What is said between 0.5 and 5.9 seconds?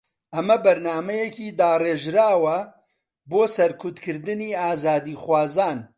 بەرنامەیەکی داڕێژراوە بۆ سەرکوتکردنی ئازادیخوازان